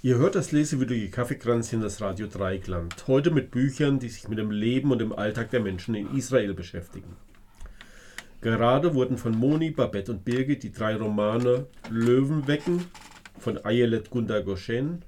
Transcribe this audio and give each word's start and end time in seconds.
Ihr 0.00 0.16
hört 0.16 0.36
das 0.36 0.52
lesewürdige 0.52 1.10
Kaffeekränzchen 1.10 1.80
das 1.80 2.00
Radio 2.00 2.28
Dreigland. 2.28 3.08
Heute 3.08 3.32
mit 3.32 3.50
Büchern, 3.50 3.98
die 3.98 4.08
sich 4.08 4.28
mit 4.28 4.38
dem 4.38 4.52
Leben 4.52 4.92
und 4.92 5.00
dem 5.00 5.12
Alltag 5.12 5.50
der 5.50 5.58
Menschen 5.58 5.96
in 5.96 6.16
Israel 6.16 6.54
beschäftigen. 6.54 7.16
Gerade 8.40 8.94
wurden 8.94 9.18
von 9.18 9.36
Moni, 9.36 9.72
Babette 9.72 10.12
und 10.12 10.24
Birgit 10.24 10.62
die 10.62 10.70
drei 10.70 10.94
Romane 10.94 11.66
Löwen 11.90 12.46
wecken 12.46 12.84
von 13.40 13.58
Ayelet 13.64 14.08
Gunda 14.10 14.38
Goshen, 14.38 15.04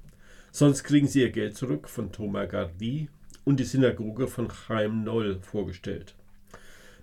Sonst 0.50 0.82
kriegen 0.82 1.06
sie 1.06 1.20
ihr 1.20 1.30
Geld 1.30 1.56
zurück 1.56 1.88
von 1.88 2.10
Thomas 2.10 2.48
Gardi 2.48 3.08
und 3.44 3.60
die 3.60 3.64
Synagoge 3.64 4.26
von 4.26 4.48
Chaim 4.48 5.04
Noll 5.04 5.38
vorgestellt. 5.40 6.16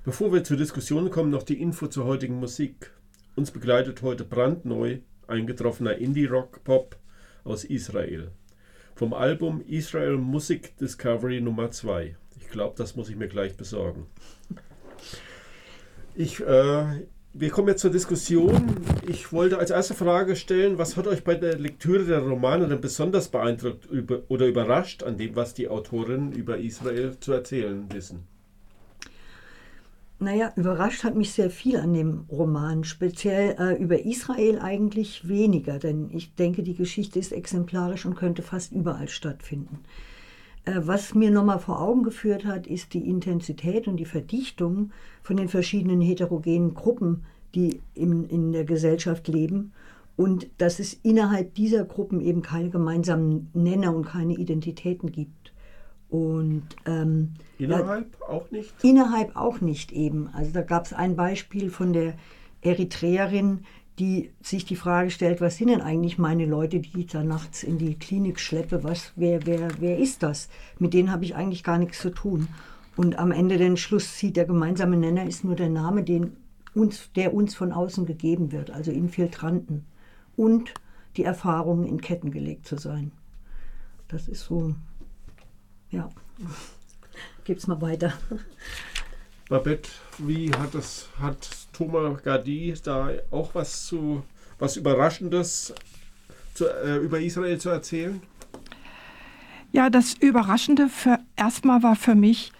Bevor 0.04 0.34
wir 0.34 0.44
zur 0.44 0.58
Diskussion 0.58 1.10
kommen, 1.10 1.32
noch 1.32 1.44
die 1.44 1.62
Info 1.62 1.88
zur 1.88 2.04
heutigen 2.04 2.42
Musik. 2.42 2.92
Uns 3.38 3.52
begleitet 3.52 4.02
heute 4.02 4.26
brandneu 4.26 4.98
eingetroffener 5.28 5.98
Indie-Rock-Pop 5.98 6.98
aus 7.48 7.64
Israel. 7.64 8.32
Vom 8.96 9.14
Album 9.14 9.64
Israel 9.68 10.18
Music 10.18 10.78
Discovery 10.78 11.42
Nummer 11.42 11.72
2. 11.72 12.16
Ich 12.40 12.50
glaube, 12.50 12.76
das 12.78 12.96
muss 12.96 13.10
ich 13.10 13.16
mir 13.16 13.28
gleich 13.28 13.56
besorgen. 13.56 14.08
Ich, 16.16 16.40
äh, 16.42 17.06
wir 17.34 17.50
kommen 17.52 17.68
jetzt 17.68 17.82
zur 17.82 17.92
Diskussion. 17.92 18.78
Ich 19.08 19.32
wollte 19.32 19.60
als 19.60 19.70
erste 19.70 19.94
Frage 19.94 20.36
stellen, 20.36 20.78
was 20.78 20.98
hat 20.98 21.06
euch 21.06 21.24
bei 21.24 21.36
der 21.36 21.58
Lektüre 21.60 22.06
der 22.06 22.20
Romane 22.20 22.68
denn 22.68 22.82
besonders 22.82 23.28
beeindruckt 23.30 23.88
oder 24.28 24.48
überrascht 24.48 25.04
an 25.04 25.18
dem, 25.18 25.36
was 25.36 25.54
die 25.54 25.68
Autorinnen 25.68 26.32
über 26.32 26.58
Israel 26.58 27.20
zu 27.20 27.34
erzählen 27.34 27.86
wissen? 27.94 28.28
Naja, 30.20 30.52
überrascht 30.56 31.04
hat 31.04 31.16
mich 31.16 31.32
sehr 31.32 31.52
viel 31.52 31.78
an 31.78 31.94
dem 31.94 32.26
Roman, 32.32 32.84
speziell 32.84 33.56
äh, 33.60 33.82
über 33.82 34.04
Israel 34.04 34.58
eigentlich 34.60 35.28
weniger, 35.28 35.78
denn 35.78 36.10
ich 36.12 36.34
denke, 36.34 36.64
die 36.64 36.74
Geschichte 36.74 37.20
ist 37.20 37.32
exemplarisch 37.32 38.06
und 38.06 38.16
könnte 38.16 38.42
fast 38.42 38.72
überall 38.72 39.10
stattfinden. 39.10 39.80
Äh, 40.66 40.82
was 40.86 41.14
mir 41.14 41.30
nochmal 41.30 41.60
vor 41.60 41.80
Augen 41.80 42.02
geführt 42.02 42.46
hat, 42.46 42.66
ist 42.66 42.96
die 42.96 43.08
Intensität 43.08 43.88
und 43.88 43.98
die 43.98 44.06
Verdichtung 44.06 44.92
von 45.22 45.38
den 45.38 45.50
verschiedenen 45.50 46.02
heterogenen 46.02 46.74
Gruppen, 46.74 47.24
die 47.54 47.82
in, 47.94 48.26
in 48.26 48.54
der 48.54 48.66
Gesellschaft 48.66 49.28
leben 49.28 49.72
und 50.16 50.48
dass 50.58 50.80
es 50.80 50.94
innerhalb 51.04 51.54
dieser 51.54 51.86
Gruppen 51.86 52.22
eben 52.22 52.42
keine 52.42 52.72
gemeinsamen 52.72 53.50
Nenner 53.54 53.96
und 53.96 54.06
keine 54.06 54.34
Identitäten 54.34 55.12
gibt. 55.12 55.54
Und 56.10 56.64
ähm, 56.86 57.34
innerhalb 57.58 58.18
ja, 58.20 58.28
auch 58.28 58.52
nicht? 58.52 58.74
Innerhalb 58.84 59.36
auch 59.36 59.62
nicht 59.62 59.92
eben. 59.92 60.30
Also 60.34 60.52
da 60.52 60.62
gab 60.62 60.86
es 60.86 60.94
ein 60.94 61.16
Beispiel 61.16 61.70
von 61.70 61.94
der 61.94 62.14
Eritreerin, 62.62 63.66
die 64.00 64.32
sich 64.42 64.66
die 64.66 64.76
Frage 64.76 65.10
stellt, 65.10 65.42
was 65.42 65.58
sind 65.58 65.70
denn 65.70 65.82
eigentlich 65.82 66.18
meine 66.18 66.46
Leute, 66.46 66.80
die 66.80 67.02
ich 67.02 67.08
da 67.08 67.24
nachts 67.24 67.64
in 67.64 67.78
die 67.78 67.98
Klinik 67.98 68.40
schleppe? 68.40 68.84
Was, 68.84 69.12
wer, 69.16 69.46
wer, 69.46 69.70
wer 69.80 69.98
ist 69.98 70.24
das? 70.24 70.50
Mit 70.78 70.94
denen 70.94 71.12
habe 71.12 71.26
ich 71.26 71.36
eigentlich 71.36 71.64
gar 71.64 71.80
nichts 71.80 72.00
zu 72.00 72.12
tun. 72.12 72.48
Und 72.96 73.18
am 73.20 73.32
Ende 73.32 73.58
den 73.58 73.78
Schluss 73.78 74.16
zieht 74.16 74.38
der 74.38 74.46
gemeinsame 74.46 74.98
Nenner 74.98 75.26
ist 75.26 75.44
nur 75.44 75.56
der 75.56 75.70
Name, 75.70 76.04
den 76.04 76.38
uns, 76.74 77.12
der 77.16 77.34
uns 77.34 77.56
von 77.56 77.72
außen 77.72 78.06
gegeben 78.06 78.52
wird, 78.52 78.72
also 78.72 78.92
Infiltranten. 78.92 79.86
Und 80.36 80.74
die 81.16 81.24
Erfahrung, 81.24 81.86
in 81.86 82.00
Ketten 82.00 82.32
gelegt 82.32 82.68
zu 82.68 82.78
sein. 82.78 83.12
Das 84.08 84.28
ist 84.28 84.46
so 84.46 84.76
ja, 85.92 86.10
gib's 87.44 87.68
mal 87.68 87.82
weiter. 87.82 88.14
Babette, 89.50 89.90
wie 90.18 90.52
hat 90.52 90.74
das, 90.74 91.08
hat 91.20 91.50
Thomas 91.72 92.22
Gardi 92.22 92.74
da 92.84 93.10
auch 93.32 93.56
was 93.56 93.86
zu, 93.86 94.24
was 94.60 94.76
Überraschendes 94.76 95.74
zu, 96.54 96.66
äh, 96.66 96.98
über 96.98 97.20
Israel 97.20 97.58
zu 97.58 97.70
erzählen? 97.70 98.22
Ja, 99.72 99.90
das 99.90 100.14
Überraschende 100.16 100.90
für 100.90 101.20
erstmal 101.36 101.84
war 101.84 101.96
für 101.96 102.16
mich 102.16 102.52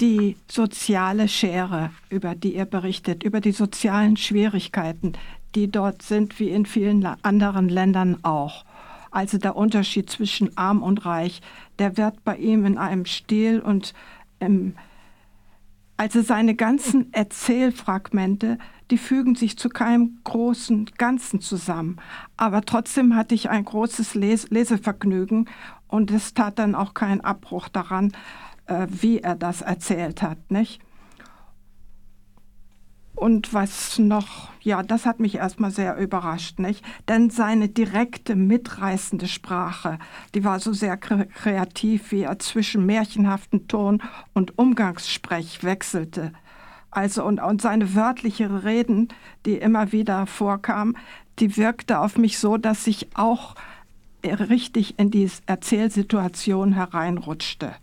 die 0.00 0.36
soziale 0.50 1.28
Schere, 1.28 1.90
über 2.08 2.34
die 2.34 2.54
er 2.54 2.64
berichtet, 2.64 3.22
über 3.22 3.40
die 3.40 3.52
sozialen 3.52 4.16
Schwierigkeiten, 4.16 5.12
die 5.54 5.70
dort 5.70 6.02
sind, 6.02 6.40
wie 6.40 6.48
in 6.48 6.66
vielen 6.66 7.04
anderen 7.04 7.68
Ländern 7.68 8.24
auch. 8.24 8.64
Also 9.10 9.38
der 9.38 9.56
Unterschied 9.56 10.10
zwischen 10.10 10.56
arm 10.56 10.82
und 10.82 11.04
reich, 11.04 11.40
der 11.78 11.96
wird 11.96 12.22
bei 12.24 12.36
ihm 12.36 12.64
in 12.64 12.78
einem 12.78 13.06
Stil 13.06 13.60
und 13.60 13.92
im, 14.38 14.74
also 15.96 16.22
seine 16.22 16.54
ganzen 16.54 17.12
Erzählfragmente, 17.12 18.58
die 18.90 18.98
fügen 18.98 19.34
sich 19.34 19.56
zu 19.56 19.68
keinem 19.68 20.18
großen 20.24 20.86
Ganzen 20.98 21.40
zusammen. 21.40 21.98
Aber 22.36 22.62
trotzdem 22.62 23.14
hatte 23.14 23.34
ich 23.34 23.50
ein 23.50 23.64
großes 23.64 24.14
Les 24.14 24.50
Lesevergnügen 24.50 25.48
und 25.88 26.10
es 26.10 26.34
tat 26.34 26.58
dann 26.58 26.74
auch 26.74 26.94
keinen 26.94 27.20
Abbruch 27.20 27.68
daran, 27.68 28.12
äh, 28.66 28.86
wie 28.88 29.18
er 29.18 29.34
das 29.34 29.62
erzählt 29.62 30.22
hat, 30.22 30.50
nicht? 30.50 30.80
Und 33.14 33.52
was 33.52 33.98
noch, 33.98 34.50
ja, 34.62 34.82
das 34.82 35.04
hat 35.04 35.20
mich 35.20 35.34
erstmal 35.34 35.70
sehr 35.70 35.96
überrascht, 35.98 36.58
nicht? 36.58 36.84
Denn 37.08 37.28
seine 37.28 37.68
direkte, 37.68 38.34
mitreißende 38.34 39.28
Sprache, 39.28 39.98
die 40.34 40.44
war 40.44 40.58
so 40.60 40.72
sehr 40.72 40.96
kreativ, 40.96 42.12
wie 42.12 42.22
er 42.22 42.38
zwischen 42.38 42.86
märchenhaften 42.86 43.68
Ton 43.68 44.02
und 44.32 44.58
Umgangssprech 44.58 45.62
wechselte. 45.62 46.32
Also 46.90 47.24
und, 47.24 47.40
und 47.40 47.60
seine 47.60 47.94
wörtliche 47.94 48.64
Reden, 48.64 49.08
die 49.44 49.54
immer 49.54 49.92
wieder 49.92 50.26
vorkam, 50.26 50.96
die 51.38 51.56
wirkte 51.56 52.00
auf 52.00 52.16
mich 52.16 52.38
so, 52.38 52.56
dass 52.56 52.86
ich 52.86 53.08
auch 53.14 53.54
richtig 54.24 54.98
in 54.98 55.10
die 55.10 55.30
Erzählsituation 55.46 56.72
hereinrutschte. 56.72 57.74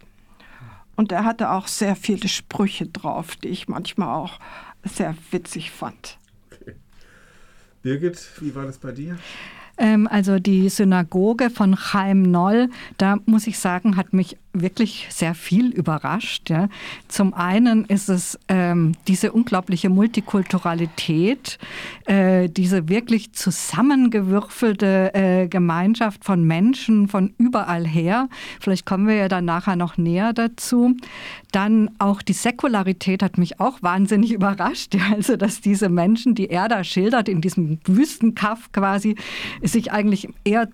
Und 0.95 1.11
er 1.11 1.25
hatte 1.25 1.51
auch 1.51 1.67
sehr 1.67 1.95
viele 1.95 2.27
Sprüche 2.27 2.88
drauf, 2.88 3.35
die 3.35 3.49
ich 3.49 3.67
manchmal 3.67 4.09
auch 4.15 4.39
sehr 4.88 5.16
witzig 5.31 5.72
fand. 5.72 6.18
Okay. 6.52 6.75
Birgit, 7.81 8.20
wie 8.42 8.53
war 8.56 8.66
das 8.66 8.78
bei 8.78 8.92
dir? 8.92 9.18
Ähm, 9.78 10.08
also 10.08 10.40
die 10.40 10.70
Synagoge 10.70 11.50
von 11.50 11.75
Chaim 11.75 12.24
Noll, 12.24 12.70
da 12.98 13.18
muss 13.25 13.48
ich 13.48 13.59
sagen, 13.59 13.96
hat 13.96 14.14
mich 14.14 14.38
wirklich 14.62 15.07
sehr 15.09 15.35
viel 15.35 15.69
überrascht. 15.69 16.50
Ja. 16.50 16.69
Zum 17.07 17.34
einen 17.34 17.85
ist 17.85 18.09
es 18.09 18.40
ähm, 18.47 18.94
diese 19.07 19.31
unglaubliche 19.31 19.90
Multikulturalität, 19.90 21.57
äh, 22.06 22.50
diese 22.50 22.90
wirklich 22.90 23.34
zusammengewürfelte 23.34 25.13
äh, 25.13 25.47
Gemeinschaft 25.47 26.25
von 26.25 26.44
Menschen 26.44 27.07
von 27.07 27.34
überall 27.38 27.85
her. 27.85 28.29
Vielleicht 28.59 28.85
kommen 28.85 29.07
wir 29.07 29.16
ja 29.16 29.28
dann 29.28 29.45
nachher 29.45 29.75
noch 29.75 29.97
näher 29.97 30.34
dazu. 30.34 30.95
Dann 31.51 31.91
auch 32.00 32.22
die 32.22 32.34
Säkularität 32.34 33.24
hat 33.24 33.38
mich 33.38 33.59
auch 33.59 33.81
wahnsinnig 33.81 34.31
überrascht. 34.34 34.95
Ja. 34.95 35.13
Also, 35.13 35.35
dass 35.35 35.62
diese 35.62 35.89
Menschen, 35.89 36.35
die 36.35 36.50
er 36.50 36.68
da 36.68 36.84
schildert, 36.84 37.29
in 37.29 37.41
diesem 37.41 37.79
Wüstenkaff 37.85 38.72
quasi, 38.72 39.16
sich 39.62 39.91
eigentlich 39.91 40.29
eher 40.44 40.69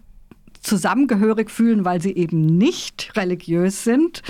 zusammengehörig 0.63 1.49
fühlen, 1.51 1.85
weil 1.85 2.01
sie 2.01 2.15
eben 2.15 2.57
nicht 2.57 3.15
religiös 3.15 3.83
sind. 3.83 4.21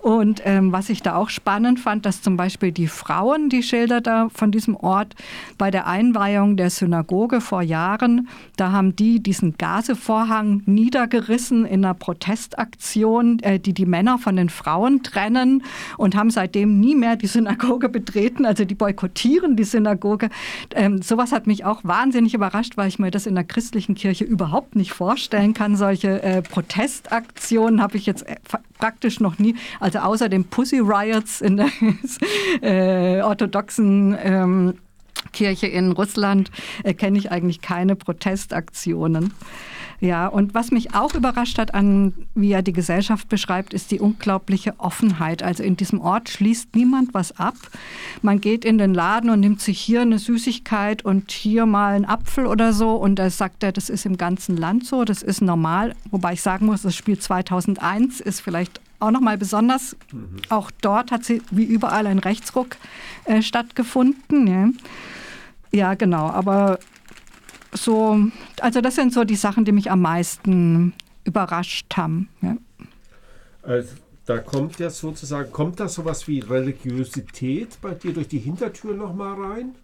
Und 0.00 0.42
ähm, 0.44 0.72
was 0.72 0.90
ich 0.90 1.02
da 1.02 1.16
auch 1.16 1.28
spannend 1.28 1.80
fand, 1.80 2.06
dass 2.06 2.22
zum 2.22 2.36
Beispiel 2.36 2.70
die 2.70 2.86
Frauen, 2.86 3.48
die 3.48 3.62
Schilder 3.62 4.00
da 4.00 4.28
von 4.32 4.52
diesem 4.52 4.76
Ort 4.76 5.14
bei 5.58 5.70
der 5.70 5.86
Einweihung 5.86 6.56
der 6.56 6.70
Synagoge 6.70 7.40
vor 7.40 7.62
Jahren, 7.62 8.28
da 8.56 8.70
haben 8.70 8.94
die 8.94 9.20
diesen 9.20 9.58
Gasevorhang 9.58 10.62
niedergerissen 10.66 11.66
in 11.66 11.84
einer 11.84 11.94
Protestaktion, 11.94 13.40
äh, 13.40 13.58
die 13.58 13.74
die 13.74 13.86
Männer 13.86 14.18
von 14.18 14.36
den 14.36 14.50
Frauen 14.50 15.02
trennen 15.02 15.64
und 15.96 16.14
haben 16.14 16.30
seitdem 16.30 16.78
nie 16.78 16.94
mehr 16.94 17.16
die 17.16 17.26
Synagoge 17.26 17.88
betreten. 17.88 18.46
Also 18.46 18.64
die 18.64 18.76
boykottieren 18.76 19.56
die 19.56 19.64
Synagoge. 19.64 20.30
Ähm, 20.74 21.02
sowas 21.02 21.32
hat 21.32 21.46
mich 21.46 21.64
auch 21.64 21.82
wahnsinnig 21.82 22.34
überrascht, 22.34 22.76
weil 22.76 22.88
ich 22.88 23.00
mir 23.00 23.10
das 23.10 23.26
in 23.26 23.34
der 23.34 23.44
christlichen 23.44 23.96
Kirche 23.96 24.24
überhaupt 24.24 24.76
nicht 24.76 24.92
vorstellen 24.92 25.54
kann. 25.54 25.76
Solche 25.76 26.22
äh, 26.22 26.42
Protestaktionen 26.42 27.82
habe 27.82 27.96
ich 27.96 28.06
jetzt 28.06 28.26
äh, 28.26 28.36
praktisch 28.78 29.20
noch 29.20 29.38
nie. 29.38 29.56
Also 29.80 29.98
außer 29.98 30.28
den 30.28 30.44
Pussy 30.44 30.78
Riots 30.78 31.40
in 31.40 31.56
der 31.56 31.70
äh, 32.62 33.22
orthodoxen 33.22 34.16
ähm, 34.22 34.74
Kirche 35.32 35.66
in 35.66 35.92
Russland 35.92 36.50
äh, 36.84 36.94
kenne 36.94 37.18
ich 37.18 37.30
eigentlich 37.30 37.60
keine 37.60 37.96
Protestaktionen. 37.96 39.32
Ja, 40.00 40.28
und 40.28 40.54
was 40.54 40.70
mich 40.70 40.94
auch 40.94 41.14
überrascht 41.14 41.58
hat 41.58 41.74
an, 41.74 42.14
wie 42.36 42.52
er 42.52 42.62
die 42.62 42.72
Gesellschaft 42.72 43.28
beschreibt, 43.28 43.74
ist 43.74 43.90
die 43.90 43.98
unglaubliche 43.98 44.78
Offenheit. 44.78 45.42
Also 45.42 45.64
in 45.64 45.76
diesem 45.76 46.00
Ort 46.00 46.28
schließt 46.28 46.76
niemand 46.76 47.14
was 47.14 47.36
ab. 47.36 47.56
Man 48.22 48.40
geht 48.40 48.64
in 48.64 48.78
den 48.78 48.94
Laden 48.94 49.28
und 49.28 49.40
nimmt 49.40 49.60
sich 49.60 49.80
hier 49.80 50.02
eine 50.02 50.20
Süßigkeit 50.20 51.04
und 51.04 51.32
hier 51.32 51.66
mal 51.66 51.96
einen 51.96 52.04
Apfel 52.04 52.46
oder 52.46 52.72
so. 52.72 52.94
Und 52.94 53.16
da 53.16 53.28
sagt 53.28 53.64
er, 53.64 53.72
das 53.72 53.90
ist 53.90 54.06
im 54.06 54.16
ganzen 54.16 54.56
Land 54.56 54.86
so, 54.86 55.04
das 55.04 55.22
ist 55.22 55.40
normal. 55.40 55.96
Wobei 56.12 56.34
ich 56.34 56.42
sagen 56.42 56.66
muss, 56.66 56.82
das 56.82 56.94
Spiel 56.94 57.18
2001 57.18 58.20
ist 58.20 58.40
vielleicht 58.40 58.80
auch 59.00 59.10
nochmal 59.10 59.36
besonders. 59.36 59.96
Mhm. 60.12 60.36
Auch 60.48 60.70
dort 60.80 61.10
hat 61.10 61.24
sie 61.24 61.42
wie 61.50 61.64
überall 61.64 62.06
ein 62.06 62.20
Rechtsruck 62.20 62.76
äh, 63.24 63.42
stattgefunden. 63.42 64.46
Ja. 64.46 64.68
ja, 65.72 65.94
genau. 65.94 66.28
Aber 66.30 66.78
so, 67.72 68.18
also 68.60 68.80
das 68.80 68.94
sind 68.94 69.12
so 69.12 69.24
die 69.24 69.36
Sachen, 69.36 69.64
die 69.64 69.72
mich 69.72 69.90
am 69.90 70.00
meisten 70.00 70.94
überrascht 71.24 71.96
haben. 71.96 72.28
Ja. 72.40 72.56
Also, 73.62 73.94
da 74.24 74.38
kommt 74.38 74.78
ja 74.78 74.90
sozusagen, 74.90 75.52
kommt 75.52 75.80
da 75.80 75.88
sowas 75.88 76.28
wie 76.28 76.40
Religiosität 76.40 77.78
bei 77.80 77.94
dir 77.94 78.12
durch 78.12 78.28
die 78.28 78.38
Hintertür 78.38 78.94
nochmal 78.94 79.40
rein? 79.40 79.74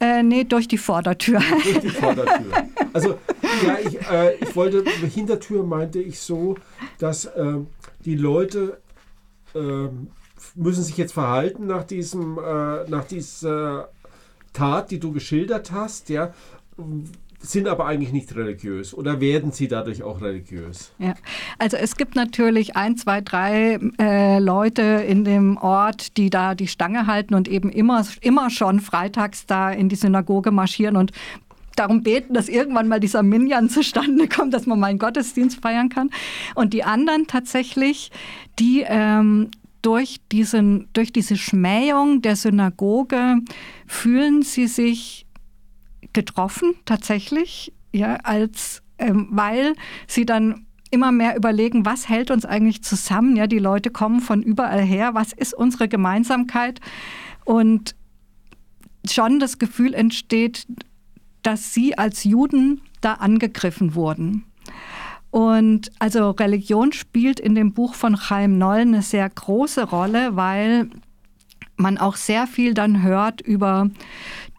Äh, 0.00 0.22
nee, 0.22 0.44
durch 0.44 0.68
die 0.68 0.78
Vordertür. 0.78 1.40
Durch 1.64 1.80
die 1.80 1.88
Vordertür. 1.88 2.52
Also, 2.92 3.18
ja, 3.66 3.78
ich, 3.84 4.00
äh, 4.08 4.36
ich 4.36 4.54
wollte, 4.54 4.84
Hintertür 4.84 5.64
meinte 5.64 5.98
ich 5.98 6.20
so, 6.20 6.56
dass 6.98 7.24
äh, 7.24 7.54
die 8.04 8.14
Leute 8.14 8.80
ähm, 9.54 10.08
müssen 10.54 10.84
sich 10.84 10.96
jetzt 10.96 11.12
verhalten 11.12 11.66
nach 11.66 11.84
diesem, 11.84 12.38
äh, 12.38 12.88
nach 12.88 13.04
dieser 13.04 13.88
Tat, 14.52 14.90
die 14.90 14.98
du 14.98 15.12
geschildert 15.12 15.72
hast, 15.72 16.08
ja, 16.08 16.32
sind 17.40 17.68
aber 17.68 17.86
eigentlich 17.86 18.12
nicht 18.12 18.34
religiös 18.34 18.92
oder 18.94 19.20
werden 19.20 19.52
sie 19.52 19.68
dadurch 19.68 20.02
auch 20.02 20.20
religiös? 20.20 20.92
Ja, 20.98 21.14
also 21.58 21.76
es 21.76 21.96
gibt 21.96 22.16
natürlich 22.16 22.76
ein, 22.76 22.96
zwei, 22.96 23.20
drei 23.20 23.78
äh, 24.00 24.38
Leute 24.40 24.82
in 24.82 25.24
dem 25.24 25.56
Ort, 25.56 26.16
die 26.16 26.30
da 26.30 26.54
die 26.54 26.66
Stange 26.66 27.06
halten 27.06 27.34
und 27.34 27.48
eben 27.48 27.70
immer, 27.70 28.04
immer 28.20 28.50
schon 28.50 28.80
freitags 28.80 29.46
da 29.46 29.70
in 29.70 29.88
die 29.88 29.96
Synagoge 29.96 30.50
marschieren 30.50 30.96
und 30.96 31.12
darum 31.76 32.02
beten, 32.02 32.34
dass 32.34 32.48
irgendwann 32.48 32.88
mal 32.88 32.98
dieser 32.98 33.22
Minyan 33.22 33.68
zustande 33.70 34.28
kommt, 34.28 34.52
dass 34.52 34.66
man 34.66 34.80
mal 34.80 34.88
einen 34.88 34.98
Gottesdienst 34.98 35.60
feiern 35.60 35.88
kann. 35.88 36.10
Und 36.56 36.74
die 36.74 36.82
anderen 36.82 37.28
tatsächlich, 37.28 38.10
die 38.58 38.84
ähm, 38.86 39.50
durch, 39.82 40.16
diesen, 40.32 40.88
durch 40.92 41.12
diese 41.12 41.36
Schmähung 41.36 42.20
der 42.20 42.34
Synagoge 42.34 43.36
fühlen 43.86 44.42
sie 44.42 44.66
sich 44.66 45.27
getroffen, 46.12 46.74
tatsächlich, 46.84 47.72
ja, 47.92 48.16
als, 48.16 48.82
ähm, 48.98 49.28
weil 49.30 49.74
sie 50.06 50.26
dann 50.26 50.66
immer 50.90 51.12
mehr 51.12 51.36
überlegen, 51.36 51.84
was 51.84 52.08
hält 52.08 52.30
uns 52.30 52.44
eigentlich 52.44 52.82
zusammen? 52.82 53.36
Ja, 53.36 53.46
die 53.46 53.58
Leute 53.58 53.90
kommen 53.90 54.20
von 54.20 54.42
überall 54.42 54.82
her. 54.82 55.14
Was 55.14 55.32
ist 55.32 55.54
unsere 55.54 55.88
Gemeinsamkeit? 55.88 56.80
Und 57.44 57.94
schon 59.08 59.38
das 59.38 59.58
Gefühl 59.58 59.94
entsteht, 59.94 60.66
dass 61.42 61.72
sie 61.74 61.96
als 61.96 62.24
Juden 62.24 62.80
da 63.00 63.14
angegriffen 63.14 63.94
wurden. 63.94 64.44
Und 65.30 65.90
also 65.98 66.30
Religion 66.30 66.92
spielt 66.92 67.38
in 67.38 67.54
dem 67.54 67.74
Buch 67.74 67.94
von 67.94 68.16
Chaim 68.16 68.56
Noll 68.58 68.80
eine 68.80 69.02
sehr 69.02 69.28
große 69.28 69.84
Rolle, 69.84 70.36
weil 70.36 70.88
man 71.76 71.98
auch 71.98 72.16
sehr 72.16 72.46
viel 72.46 72.74
dann 72.74 73.02
hört 73.02 73.40
über 73.40 73.90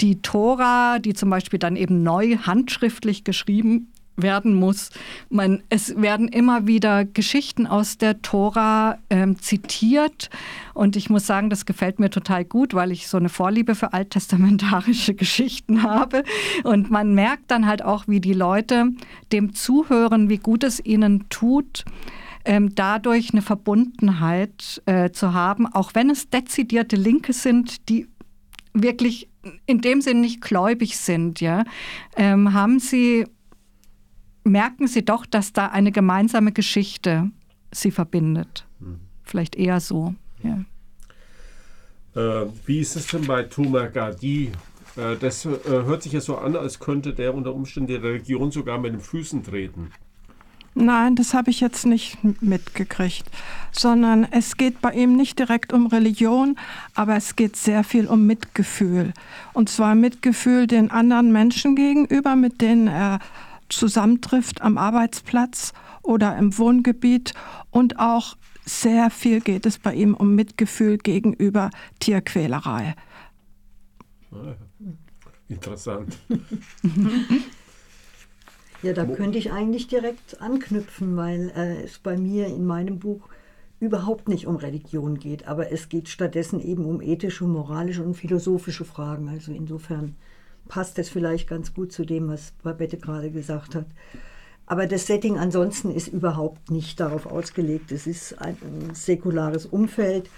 die 0.01 0.21
Tora, 0.21 0.99
die 0.99 1.13
zum 1.13 1.29
Beispiel 1.29 1.59
dann 1.59 1.75
eben 1.75 2.03
neu 2.03 2.37
handschriftlich 2.37 3.23
geschrieben 3.23 3.91
werden 4.21 4.53
muss. 4.53 4.89
Man, 5.29 5.63
es 5.69 5.95
werden 6.01 6.27
immer 6.27 6.67
wieder 6.67 7.05
Geschichten 7.05 7.67
aus 7.67 7.97
der 7.97 8.21
Tora 8.21 8.97
ähm, 9.09 9.39
zitiert 9.39 10.29
und 10.73 10.95
ich 10.95 11.09
muss 11.09 11.25
sagen, 11.25 11.49
das 11.49 11.65
gefällt 11.65 11.99
mir 11.99 12.09
total 12.09 12.45
gut, 12.45 12.73
weil 12.73 12.91
ich 12.91 13.07
so 13.07 13.17
eine 13.17 13.29
Vorliebe 13.29 13.75
für 13.75 13.93
alttestamentarische 13.93 15.13
Geschichten 15.15 15.83
habe 15.83 16.23
und 16.63 16.91
man 16.91 17.13
merkt 17.13 17.51
dann 17.51 17.65
halt 17.65 17.83
auch, 17.83 18.07
wie 18.07 18.19
die 18.19 18.33
Leute 18.33 18.91
dem 19.31 19.53
zuhören, 19.53 20.29
wie 20.29 20.37
gut 20.37 20.63
es 20.63 20.83
ihnen 20.83 21.29
tut, 21.29 21.85
ähm, 22.45 22.73
dadurch 22.75 23.31
eine 23.31 23.41
Verbundenheit 23.41 24.81
äh, 24.85 25.11
zu 25.11 25.33
haben, 25.33 25.67
auch 25.67 25.91
wenn 25.93 26.09
es 26.09 26.29
dezidierte 26.29 26.95
Linke 26.95 27.33
sind, 27.33 27.89
die 27.89 28.07
wirklich 28.73 29.28
in 29.65 29.81
dem 29.81 30.01
Sinn 30.01 30.21
nicht 30.21 30.41
gläubig 30.41 30.97
sind, 30.97 31.41
ja, 31.41 31.63
ähm, 32.15 32.53
haben 32.53 32.79
sie, 32.79 33.25
merken 34.43 34.87
sie 34.87 35.03
doch, 35.03 35.25
dass 35.25 35.53
da 35.53 35.67
eine 35.67 35.91
gemeinsame 35.91 36.51
Geschichte 36.51 37.31
sie 37.71 37.91
verbindet. 37.91 38.67
Hm. 38.79 38.99
Vielleicht 39.23 39.55
eher 39.55 39.79
so, 39.79 40.15
ja. 40.43 40.65
Äh, 42.15 42.47
wie 42.65 42.79
ist 42.79 42.95
es 42.95 43.07
denn 43.07 43.25
bei 43.27 43.43
Thomas 43.43 43.93
Gardi? 43.93 44.51
Äh, 44.95 45.15
das 45.17 45.45
äh, 45.45 45.59
hört 45.65 46.03
sich 46.03 46.13
ja 46.13 46.21
so 46.21 46.37
an, 46.37 46.55
als 46.55 46.79
könnte 46.79 47.13
der 47.13 47.33
unter 47.33 47.53
Umständen 47.53 47.87
die 47.87 47.95
Religion 47.95 48.51
sogar 48.51 48.77
mit 48.79 48.93
den 48.93 48.99
Füßen 48.99 49.43
treten. 49.43 49.91
Nein, 50.75 51.15
das 51.15 51.33
habe 51.33 51.49
ich 51.49 51.59
jetzt 51.59 51.85
nicht 51.85 52.17
mitgekriegt, 52.41 53.25
sondern 53.71 54.27
es 54.31 54.55
geht 54.55 54.81
bei 54.81 54.93
ihm 54.93 55.15
nicht 55.15 55.39
direkt 55.39 55.73
um 55.73 55.87
Religion, 55.87 56.57
aber 56.95 57.15
es 57.15 57.35
geht 57.35 57.55
sehr 57.55 57.83
viel 57.83 58.07
um 58.07 58.25
Mitgefühl. 58.25 59.13
Und 59.53 59.69
zwar 59.69 59.95
Mitgefühl 59.95 60.67
den 60.67 60.91
anderen 60.91 61.31
Menschen 61.31 61.75
gegenüber, 61.75 62.35
mit 62.35 62.61
denen 62.61 62.87
er 62.87 63.19
zusammentrifft 63.67 64.61
am 64.61 64.77
Arbeitsplatz 64.77 65.73
oder 66.01 66.37
im 66.37 66.57
Wohngebiet. 66.57 67.33
Und 67.71 67.99
auch 67.99 68.37
sehr 68.65 69.09
viel 69.09 69.41
geht 69.41 69.65
es 69.65 69.79
bei 69.79 69.93
ihm 69.93 70.13
um 70.13 70.35
Mitgefühl 70.35 70.97
gegenüber 70.97 71.71
Tierquälerei. 71.99 72.95
Interessant. 75.47 76.17
Ja, 78.81 78.93
da 78.93 79.05
könnte 79.05 79.37
ich 79.37 79.51
eigentlich 79.51 79.87
direkt 79.87 80.41
anknüpfen, 80.41 81.17
weil 81.17 81.51
äh, 81.55 81.83
es 81.83 81.99
bei 81.99 82.17
mir 82.17 82.47
in 82.47 82.65
meinem 82.65 82.99
Buch 82.99 83.27
überhaupt 83.79 84.29
nicht 84.29 84.47
um 84.47 84.55
Religion 84.55 85.19
geht, 85.19 85.47
aber 85.47 85.71
es 85.71 85.89
geht 85.89 86.07
stattdessen 86.09 86.61
eben 86.61 86.85
um 86.85 87.01
ethische, 87.01 87.45
moralische 87.45 88.03
und 88.03 88.15
philosophische 88.15 88.85
Fragen. 88.85 89.29
Also 89.29 89.51
insofern 89.51 90.15
passt 90.67 90.97
es 90.99 91.09
vielleicht 91.09 91.49
ganz 91.49 91.73
gut 91.73 91.91
zu 91.91 92.05
dem, 92.05 92.29
was 92.29 92.53
Babette 92.63 92.97
gerade 92.97 93.31
gesagt 93.31 93.75
hat. 93.75 93.85
Aber 94.65 94.85
das 94.85 95.07
Setting 95.07 95.37
ansonsten 95.37 95.91
ist 95.91 96.07
überhaupt 96.07 96.69
nicht 96.69 96.99
darauf 96.99 97.25
ausgelegt. 97.25 97.91
Es 97.91 98.05
ist 98.05 98.39
ein, 98.39 98.55
ein 98.61 98.93
säkulares 98.93 99.65
Umfeld 99.65 100.29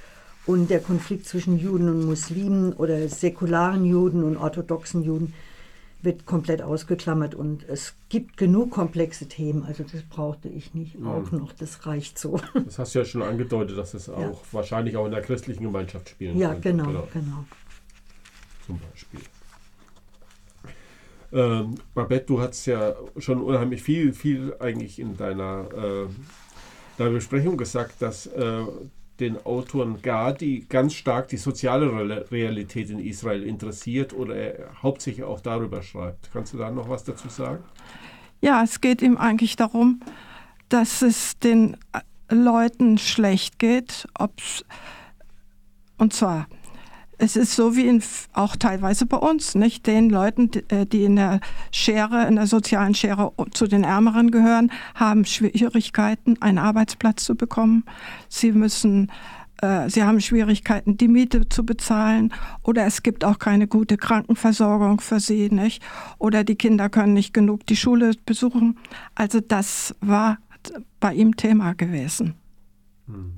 und 0.46 0.70
der 0.70 0.80
Konflikt 0.80 1.28
zwischen 1.28 1.60
Juden 1.60 1.90
und 1.90 2.06
Muslimen 2.06 2.74
oder 2.74 3.08
säkularen 3.10 3.86
Juden 3.86 4.24
und 4.24 4.38
orthodoxen 4.38 5.04
Juden 5.04 5.34
wird 6.04 6.26
komplett 6.26 6.62
ausgeklammert 6.62 7.36
und 7.36 7.68
es 7.68 7.96
gibt 8.10 8.38
genug 8.38 8.72
komplexe 8.72 9.28
Themen, 9.28 9.64
also 9.64 9.84
das 9.84 10.04
brauchte 10.04 10.50
ich 10.50 10.74
nicht 10.74 11.00
mhm. 11.00 11.08
auch 11.08 11.32
noch, 11.32 11.54
das 11.54 11.86
reicht 11.86 12.18
so. 12.18 12.40
Das 12.66 12.80
hast 12.80 12.96
du 12.96 13.00
ja 13.00 13.06
schon 13.06 13.22
angedeutet, 13.22 13.78
dass 13.78 13.94
es 13.94 14.10
auch 14.10 14.20
ja. 14.20 14.34
wahrscheinlich 14.52 14.98
auch 14.98 15.06
in 15.06 15.12
der 15.12 15.22
christlichen 15.22 15.64
Gemeinschaft 15.64 16.10
spielen 16.10 16.38
Ja, 16.38 16.54
genau, 16.54 16.86
genau, 16.86 17.08
genau. 17.14 17.46
Zum 18.66 18.80
Beispiel. 18.80 19.22
Ähm, 21.34 21.76
Babette, 21.94 22.26
du 22.26 22.42
hast 22.42 22.66
ja 22.66 22.94
schon 23.18 23.42
unheimlich 23.42 23.82
viel, 23.82 24.14
viel 24.14 24.56
eigentlich 24.60 25.00
in 25.00 25.16
deiner, 25.16 25.70
äh, 25.74 26.08
deiner 26.98 27.12
Besprechung 27.12 27.58
gesagt, 27.58 28.02
dass 28.02 28.28
äh, 28.28 28.64
den 29.22 29.38
Autoren 29.46 30.02
Gadi 30.02 30.66
ganz 30.68 30.94
stark 30.94 31.30
die 31.30 31.38
soziale 31.38 32.30
Realität 32.32 32.90
in 32.90 33.00
Israel 33.00 33.44
interessiert 33.44 34.14
oder 34.14 34.36
er 34.36 34.84
hauptsächlich 34.84 35.24
auch 35.24 35.40
darüber 35.40 35.84
schreibt. 35.84 36.32
Kannst 36.34 36.54
du 36.54 36.58
da 36.58 36.70
noch 36.72 36.90
was 36.90 37.04
dazu 37.04 37.30
sagen? 37.30 37.64
Ja, 38.42 38.64
es 38.64 38.82
geht 38.82 39.02
ihm 39.02 39.18
eigentlich 39.18 39.56
darum, 39.56 40.02
dass 40.70 41.02
es 41.02 41.38
den 41.38 41.78
Leuten 42.30 42.98
schlecht 42.98 43.60
geht, 43.60 44.08
ob's, 44.18 44.66
und 45.98 46.14
zwar 46.14 46.48
es 47.22 47.36
ist 47.36 47.56
so 47.56 47.76
wie 47.76 47.88
in, 47.88 48.02
auch 48.34 48.56
teilweise 48.56 49.06
bei 49.06 49.18
uns, 49.18 49.54
nicht? 49.54 49.86
Den 49.86 50.10
Leuten, 50.10 50.50
äh, 50.70 50.88
die 50.88 51.04
in 51.04 51.16
der 51.16 51.40
Schere, 51.72 52.28
in 52.28 52.36
der 52.36 52.48
sozialen 52.48 52.96
Schere 52.96 53.32
zu 53.52 53.68
den 53.68 53.84
Ärmeren 53.84 54.32
gehören, 54.32 54.72
haben 54.96 55.26
Schwierigkeiten, 55.26 56.42
einen 56.42 56.58
Arbeitsplatz 56.58 57.24
zu 57.24 57.36
bekommen. 57.36 57.86
Sie 58.28 58.52
müssen 58.52 59.12
äh, 59.62 59.88
Sie 59.88 60.04
haben 60.04 60.20
Schwierigkeiten, 60.20 60.98
die 60.98 61.08
Miete 61.08 61.48
zu 61.48 61.64
bezahlen 61.64 62.34
oder 62.64 62.86
es 62.86 63.04
gibt 63.04 63.24
auch 63.24 63.38
keine 63.38 63.68
gute 63.68 63.98
Krankenversorgung 63.98 65.00
für 65.00 65.20
sie, 65.20 65.50
nicht? 65.50 65.84
Oder 66.18 66.44
die 66.44 66.56
Kinder 66.56 66.90
können 66.90 67.14
nicht 67.14 67.36
genug 67.36 67.68
die 67.68 67.76
Schule 67.76 68.14
besuchen. 68.26 68.80
Also 69.14 69.40
das 69.40 69.96
war 70.02 70.40
bei 71.00 71.14
ihm 71.14 71.36
Thema 71.36 71.74
gewesen. 71.74 72.34
Hm. 73.06 73.38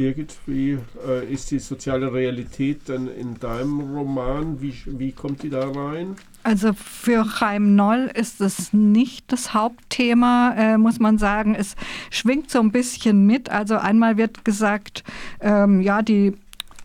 Birgit, 0.00 0.34
wie 0.46 0.78
äh, 1.06 1.30
ist 1.30 1.50
die 1.50 1.58
soziale 1.58 2.10
Realität 2.10 2.88
denn 2.88 3.06
in 3.06 3.38
deinem 3.38 3.80
Roman? 3.80 4.62
Wie, 4.62 4.72
wie 4.86 5.12
kommt 5.12 5.42
die 5.42 5.50
da 5.50 5.70
rein? 5.70 6.16
Also 6.42 6.72
für 6.72 7.26
Chaim 7.26 7.76
Noll 7.76 8.10
ist 8.14 8.40
es 8.40 8.72
nicht 8.72 9.30
das 9.30 9.52
Hauptthema, 9.52 10.54
äh, 10.56 10.78
muss 10.78 11.00
man 11.00 11.18
sagen. 11.18 11.54
Es 11.54 11.76
schwingt 12.08 12.50
so 12.50 12.60
ein 12.60 12.72
bisschen 12.72 13.26
mit. 13.26 13.50
Also 13.50 13.76
einmal 13.76 14.16
wird 14.16 14.42
gesagt, 14.42 15.04
ähm, 15.42 15.82
ja, 15.82 16.00
die 16.00 16.32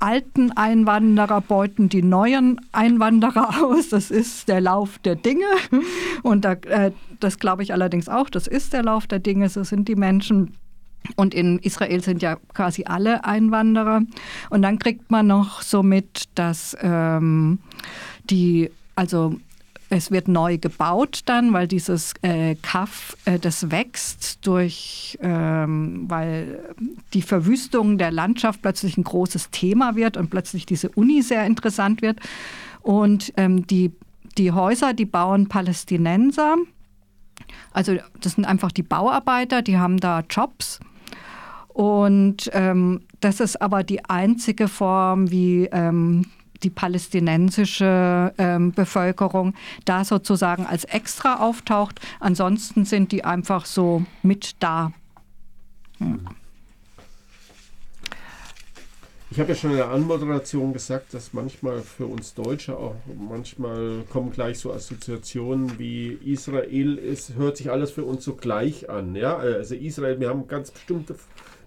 alten 0.01 0.51
Einwanderer 0.51 1.39
beuten 1.39 1.87
die 1.87 2.03
neuen 2.03 2.59
Einwanderer 2.73 3.63
aus. 3.63 3.87
Das 3.87 4.11
ist 4.11 4.49
der 4.49 4.59
Lauf 4.59 4.99
der 4.99 5.15
Dinge. 5.15 5.45
Und 6.21 6.43
da, 6.43 6.51
äh, 6.51 6.91
das 7.21 7.39
glaube 7.39 7.63
ich 7.63 7.71
allerdings 7.71 8.09
auch, 8.09 8.29
das 8.29 8.45
ist 8.45 8.73
der 8.73 8.83
Lauf 8.83 9.07
der 9.07 9.19
Dinge. 9.19 9.47
So 9.47 9.63
sind 9.63 9.87
die 9.87 9.95
Menschen 9.95 10.57
und 11.15 11.33
in 11.33 11.59
Israel 11.59 12.01
sind 12.01 12.21
ja 12.21 12.37
quasi 12.53 12.85
alle 12.85 13.25
Einwanderer. 13.25 14.01
Und 14.49 14.61
dann 14.61 14.79
kriegt 14.79 15.11
man 15.11 15.27
noch 15.27 15.61
so 15.61 15.83
mit, 15.83 16.23
dass 16.35 16.75
ähm, 16.81 17.59
die 18.29 18.69
also 18.95 19.35
es 19.89 20.09
wird 20.09 20.27
neu 20.27 20.57
gebaut 20.57 21.21
dann, 21.25 21.53
weil 21.53 21.67
dieses 21.67 22.13
äh, 22.21 22.55
Kaff, 22.55 23.15
äh, 23.25 23.37
das 23.37 23.69
wächst 23.69 24.45
durch, 24.45 25.17
ähm, 25.21 26.05
weil 26.07 26.75
die 27.13 27.21
Verwüstung 27.21 27.97
der 27.97 28.11
Landschaft 28.11 28.61
plötzlich 28.61 28.97
ein 28.97 29.03
großes 29.03 29.51
Thema 29.51 29.95
wird 29.95 30.17
und 30.17 30.29
plötzlich 30.29 30.65
diese 30.65 30.89
Uni 30.89 31.21
sehr 31.21 31.45
interessant 31.45 32.01
wird. 32.01 32.19
Und 32.81 33.31
ähm, 33.37 33.67
die, 33.67 33.91
die 34.37 34.51
Häuser, 34.51 34.93
die 34.93 35.05
bauen 35.05 35.47
Palästinenser. 35.47 36.55
Also 37.71 37.97
das 38.21 38.33
sind 38.33 38.45
einfach 38.45 38.71
die 38.71 38.83
Bauarbeiter, 38.83 39.61
die 39.61 39.77
haben 39.77 39.99
da 39.99 40.23
Jobs. 40.29 40.79
Und 41.75 42.49
ähm, 42.53 43.01
das 43.19 43.41
ist 43.41 43.61
aber 43.61 43.83
die 43.83 44.05
einzige 44.05 44.69
Form, 44.69 45.29
wie 45.29 45.65
ähm, 45.73 46.23
die 46.63 46.69
palästinensische 46.69 48.33
ähm, 48.37 48.71
Bevölkerung 48.71 49.53
da 49.83 50.05
sozusagen 50.05 50.65
als 50.65 50.85
extra 50.85 51.41
auftaucht. 51.41 51.99
Ansonsten 52.21 52.85
sind 52.85 53.11
die 53.11 53.25
einfach 53.25 53.65
so 53.65 54.05
mit 54.23 54.55
da. 54.61 54.93
Ja. 55.99 56.15
Ich 59.31 59.39
habe 59.41 59.49
ja 59.49 59.55
schon 59.55 59.71
in 59.71 59.77
der 59.77 59.89
Anmoderation 59.89 60.71
gesagt, 60.71 61.13
dass 61.13 61.33
manchmal 61.33 61.81
für 61.81 62.05
uns 62.05 62.35
Deutsche 62.35 62.77
auch 62.77 62.95
manchmal 63.17 64.05
kommen 64.09 64.31
gleich 64.31 64.59
so 64.59 64.71
Assoziationen 64.71 65.77
wie 65.77 66.13
Israel. 66.23 66.97
Es 66.99 67.33
hört 67.33 67.57
sich 67.57 67.69
alles 67.69 67.91
für 67.91 68.05
uns 68.05 68.23
so 68.23 68.35
gleich 68.35 68.89
an. 68.89 69.13
Ja? 69.13 69.35
Also 69.35 69.75
Israel, 69.75 70.21
wir 70.21 70.29
haben 70.29 70.47
ganz 70.47 70.71
bestimmte 70.71 71.17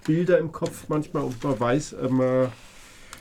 Bilder 0.09 0.39
im 0.39 0.51
Kopf 0.51 0.87
manchmal 0.89 1.23
und 1.25 1.45
man 1.45 1.61
weiß, 1.61 1.93
äh, 1.93 2.09
man 2.09 2.51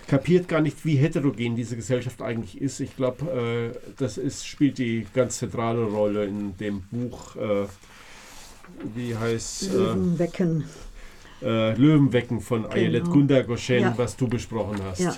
kapiert 0.07 0.47
gar 0.47 0.61
nicht, 0.61 0.85
wie 0.85 0.95
heterogen 0.95 1.57
diese 1.57 1.75
Gesellschaft 1.75 2.21
eigentlich 2.21 2.61
ist. 2.61 2.79
Ich 2.79 2.95
glaube, 2.95 3.73
äh, 3.75 3.93
das 3.97 4.17
ist, 4.17 4.47
spielt 4.47 4.77
die 4.77 5.05
ganz 5.13 5.37
zentrale 5.37 5.83
Rolle 5.83 6.25
in 6.25 6.55
dem 6.57 6.83
Buch. 6.89 7.35
Äh, 7.35 7.65
wie 8.95 9.15
heißt 9.15 9.73
Löwenwecken. 9.73 10.63
Äh, 11.41 11.73
Löwenwecken 11.73 12.39
von 12.39 12.63
genau. 12.63 12.73
Ayelet 12.73 13.05
Gunda 13.05 13.41
Goshen, 13.41 13.81
ja. 13.81 13.93
was 13.97 14.15
du 14.15 14.27
besprochen 14.27 14.77
hast. 14.83 14.99
Ja. 14.99 15.15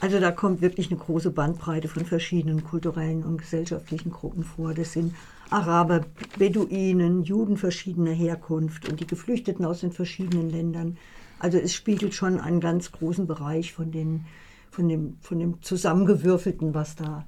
Also 0.00 0.18
da 0.18 0.32
kommt 0.32 0.62
wirklich 0.62 0.90
eine 0.90 0.98
große 0.98 1.30
Bandbreite 1.30 1.88
von 1.88 2.06
verschiedenen 2.06 2.64
kulturellen 2.64 3.22
und 3.22 3.36
gesellschaftlichen 3.36 4.10
Gruppen 4.10 4.44
vor. 4.44 4.72
Das 4.72 4.92
sind 4.92 5.14
Araber, 5.50 6.06
Beduinen, 6.38 7.22
Juden 7.22 7.58
verschiedener 7.58 8.12
Herkunft 8.12 8.88
und 8.88 9.00
die 9.00 9.06
Geflüchteten 9.06 9.64
aus 9.64 9.80
den 9.80 9.92
verschiedenen 9.92 10.48
Ländern. 10.48 10.96
Also 11.38 11.58
es 11.58 11.74
spiegelt 11.74 12.14
schon 12.14 12.40
einen 12.40 12.60
ganz 12.60 12.92
großen 12.92 13.26
Bereich 13.26 13.74
von, 13.74 13.90
den, 13.90 14.24
von, 14.70 14.88
dem, 14.88 15.18
von 15.20 15.38
dem 15.38 15.62
Zusammengewürfelten, 15.62 16.72
was 16.72 16.96
da 16.96 17.26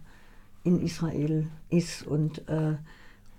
in 0.64 0.80
Israel 0.80 1.48
ist 1.68 2.06
und, 2.06 2.48
äh, 2.48 2.76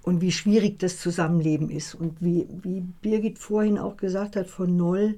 und 0.03 0.21
wie 0.21 0.31
schwierig 0.31 0.77
das 0.79 0.99
Zusammenleben 0.99 1.69
ist. 1.69 1.95
Und 1.95 2.21
wie, 2.21 2.45
wie 2.61 2.81
Birgit 2.81 3.39
vorhin 3.39 3.79
auch 3.79 3.97
gesagt 3.97 4.35
hat, 4.35 4.47
von 4.47 4.75
Noll 4.75 5.15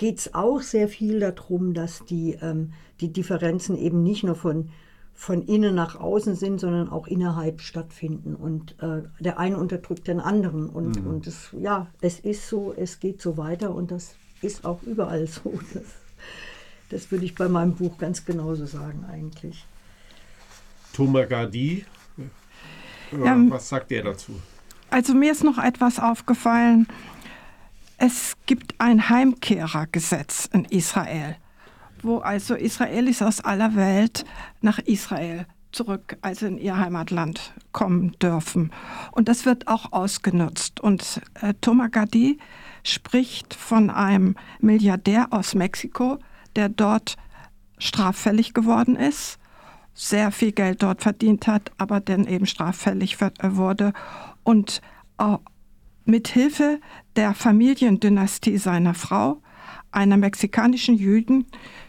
geht 0.00 0.18
es 0.18 0.34
auch 0.34 0.62
sehr 0.62 0.88
viel 0.88 1.20
darum, 1.20 1.74
dass 1.74 2.06
die, 2.06 2.38
ähm, 2.40 2.72
die 3.02 3.12
Differenzen 3.12 3.76
eben 3.76 4.02
nicht 4.02 4.24
nur 4.24 4.34
von, 4.34 4.70
von 5.12 5.42
innen 5.42 5.74
nach 5.74 5.94
außen 6.00 6.36
sind, 6.36 6.58
sondern 6.58 6.88
auch 6.88 7.06
innerhalb 7.06 7.60
stattfinden. 7.60 8.34
Und 8.34 8.76
äh, 8.82 9.02
der 9.18 9.38
eine 9.38 9.58
unterdrückt 9.58 10.08
den 10.08 10.18
anderen. 10.18 10.70
Und, 10.70 11.02
mhm. 11.02 11.06
und 11.06 11.26
es, 11.26 11.50
ja, 11.52 11.86
es 12.00 12.18
ist 12.18 12.48
so, 12.48 12.72
es 12.74 12.98
geht 12.98 13.20
so 13.20 13.36
weiter 13.36 13.74
und 13.74 13.90
das 13.90 14.14
ist 14.40 14.64
auch 14.64 14.82
überall 14.84 15.26
so. 15.26 15.60
Das, 15.74 15.84
das 16.88 17.10
würde 17.10 17.26
ich 17.26 17.34
bei 17.34 17.50
meinem 17.50 17.74
Buch 17.74 17.98
ganz 17.98 18.24
genauso 18.24 18.64
sagen 18.64 19.04
eigentlich. 19.04 19.66
Thomas 20.94 21.28
Gardi, 21.28 21.84
ja, 23.22 23.36
was 23.50 23.68
sagt 23.68 23.92
er 23.92 24.04
dazu? 24.04 24.32
Also 24.88 25.12
mir 25.12 25.32
ist 25.32 25.44
noch 25.44 25.58
etwas 25.58 25.98
aufgefallen. 25.98 26.86
Es 28.02 28.38
gibt 28.46 28.76
ein 28.78 29.10
Heimkehrergesetz 29.10 30.48
in 30.54 30.64
Israel, 30.64 31.36
wo 32.02 32.20
also 32.20 32.54
Israelis 32.54 33.20
aus 33.20 33.42
aller 33.42 33.76
Welt 33.76 34.24
nach 34.62 34.78
Israel 34.78 35.44
zurück, 35.70 36.16
also 36.22 36.46
in 36.46 36.56
ihr 36.56 36.78
Heimatland 36.78 37.52
kommen 37.72 38.12
dürfen. 38.12 38.72
Und 39.12 39.28
das 39.28 39.44
wird 39.44 39.68
auch 39.68 39.92
ausgenutzt. 39.92 40.80
Und 40.80 41.20
äh, 41.42 41.52
Thomas 41.60 41.90
Gadi 41.90 42.38
spricht 42.84 43.52
von 43.52 43.90
einem 43.90 44.34
Milliardär 44.60 45.26
aus 45.30 45.54
Mexiko, 45.54 46.16
der 46.56 46.70
dort 46.70 47.18
straffällig 47.76 48.54
geworden 48.54 48.96
ist, 48.96 49.38
sehr 49.92 50.30
viel 50.30 50.52
Geld 50.52 50.82
dort 50.82 51.02
verdient 51.02 51.46
hat, 51.46 51.70
aber 51.76 52.00
dann 52.00 52.26
eben 52.26 52.46
straffällig 52.46 53.18
wurde 53.42 53.92
und 54.42 54.80
mit 56.10 56.28
Hilfe 56.28 56.80
der 57.16 57.34
Familiendynastie 57.34 58.58
seiner 58.58 58.94
Frau, 58.94 59.40
einer 59.92 60.16
mexikanischen 60.16 60.96
Jüdin, 60.96 61.46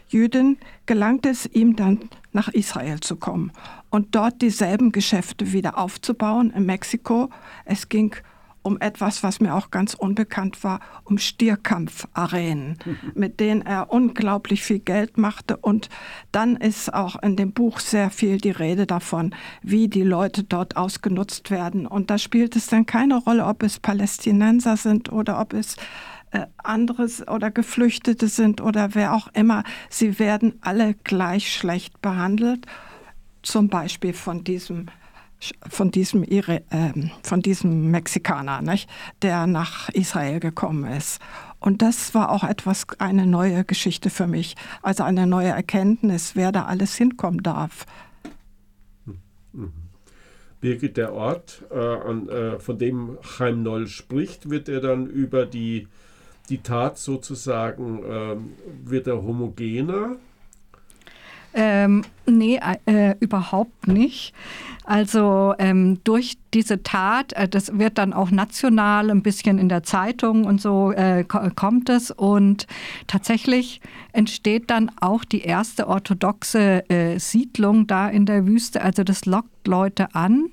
Jüdin, 0.08 0.58
gelangt 0.86 1.26
es 1.26 1.46
ihm 1.46 1.76
dann 1.76 1.98
nach 2.32 2.48
Israel 2.48 3.00
zu 3.00 3.16
kommen 3.16 3.52
und 3.90 4.14
dort 4.14 4.42
dieselben 4.42 4.92
Geschäfte 4.92 5.52
wieder 5.52 5.78
aufzubauen 5.78 6.50
in 6.50 6.66
Mexiko. 6.66 7.30
Es 7.64 7.88
ging 7.88 8.14
um 8.14 8.31
etwas, 8.80 9.22
was 9.22 9.40
mir 9.40 9.54
auch 9.54 9.70
ganz 9.70 9.94
unbekannt 9.94 10.62
war, 10.64 10.80
um 11.04 11.18
Stierkampfarenen, 11.18 12.78
mit 13.14 13.40
denen 13.40 13.62
er 13.62 13.90
unglaublich 13.90 14.62
viel 14.62 14.78
Geld 14.78 15.18
machte. 15.18 15.56
Und 15.56 15.88
dann 16.30 16.56
ist 16.56 16.92
auch 16.92 17.20
in 17.22 17.36
dem 17.36 17.52
Buch 17.52 17.80
sehr 17.80 18.10
viel 18.10 18.38
die 18.38 18.50
Rede 18.50 18.86
davon, 18.86 19.34
wie 19.62 19.88
die 19.88 20.02
Leute 20.02 20.44
dort 20.44 20.76
ausgenutzt 20.76 21.50
werden. 21.50 21.86
Und 21.86 22.10
da 22.10 22.18
spielt 22.18 22.56
es 22.56 22.66
dann 22.66 22.86
keine 22.86 23.16
Rolle, 23.16 23.46
ob 23.46 23.62
es 23.62 23.80
Palästinenser 23.80 24.76
sind 24.76 25.10
oder 25.10 25.40
ob 25.40 25.52
es 25.52 25.76
äh, 26.30 26.46
anderes 26.58 27.26
oder 27.28 27.50
Geflüchtete 27.50 28.28
sind 28.28 28.60
oder 28.60 28.94
wer 28.94 29.14
auch 29.14 29.28
immer. 29.34 29.64
Sie 29.90 30.18
werden 30.18 30.54
alle 30.60 30.94
gleich 31.04 31.52
schlecht 31.52 32.00
behandelt. 32.00 32.66
Zum 33.42 33.68
Beispiel 33.68 34.12
von 34.12 34.44
diesem 34.44 34.86
von 35.68 35.90
diesem, 35.90 36.22
äh, 36.24 36.60
von 37.22 37.42
diesem 37.42 37.90
Mexikaner, 37.90 38.62
nicht? 38.62 38.88
der 39.22 39.46
nach 39.46 39.88
Israel 39.90 40.40
gekommen 40.40 40.84
ist. 40.84 41.20
Und 41.60 41.82
das 41.82 42.14
war 42.14 42.30
auch 42.30 42.44
etwas, 42.44 42.86
eine 42.98 43.26
neue 43.26 43.64
Geschichte 43.64 44.10
für 44.10 44.26
mich, 44.26 44.56
also 44.82 45.04
eine 45.04 45.26
neue 45.26 45.48
Erkenntnis, 45.48 46.34
wer 46.34 46.50
da 46.52 46.64
alles 46.64 46.96
hinkommen 46.96 47.42
darf. 47.42 47.86
Mhm. 49.52 49.72
Birgit, 50.60 50.96
der 50.96 51.12
Ort, 51.12 51.64
äh, 51.70 51.78
an, 51.78 52.28
äh, 52.28 52.58
von 52.58 52.78
dem 52.78 53.18
Chaim 53.22 53.62
Noll 53.62 53.88
spricht, 53.88 54.48
wird 54.48 54.68
er 54.68 54.80
dann 54.80 55.06
über 55.06 55.44
die, 55.44 55.88
die 56.48 56.58
Tat 56.58 56.98
sozusagen, 56.98 58.02
ähm, 58.08 58.52
wird 58.84 59.08
er 59.08 59.22
homogener? 59.22 60.16
Ähm, 61.54 62.02
nee, 62.26 62.60
äh, 62.86 63.14
überhaupt 63.20 63.86
nicht. 63.86 64.32
Also 64.84 65.54
ähm, 65.58 66.00
durch 66.02 66.38
diese 66.54 66.82
Tat, 66.82 67.32
äh, 67.34 67.48
das 67.48 67.78
wird 67.78 67.98
dann 67.98 68.12
auch 68.12 68.30
national 68.30 69.10
ein 69.10 69.22
bisschen 69.22 69.58
in 69.58 69.68
der 69.68 69.84
Zeitung 69.84 70.44
und 70.44 70.60
so 70.60 70.92
äh, 70.92 71.24
kommt 71.24 71.88
es. 71.88 72.10
Und 72.10 72.66
tatsächlich 73.06 73.80
entsteht 74.12 74.70
dann 74.70 74.90
auch 75.00 75.24
die 75.24 75.42
erste 75.42 75.86
orthodoxe 75.86 76.88
äh, 76.90 77.18
Siedlung 77.18 77.86
da 77.86 78.08
in 78.08 78.26
der 78.26 78.46
Wüste. 78.46 78.82
Also 78.82 79.04
das 79.04 79.24
lockt 79.24 79.51
Leute 79.68 80.14
an, 80.14 80.50